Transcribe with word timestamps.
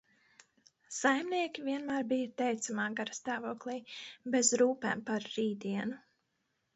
Saimnieki 0.99 1.65
vienmēr 1.67 2.07
bija 2.13 2.31
teicamā 2.41 2.85
garastāvoklī, 2.99 3.75
bez 4.37 4.49
rūpēm 4.63 5.05
par 5.11 5.29
rītdienu. 5.35 6.01